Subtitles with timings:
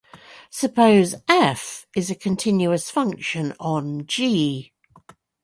[0.49, 4.73] Suppose "f" is a continuous function on "G".